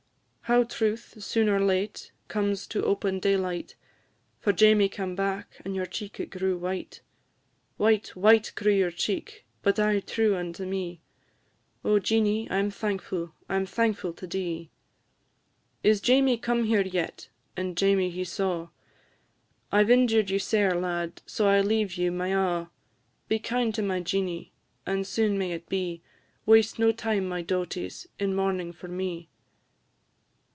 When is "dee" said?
14.27-14.69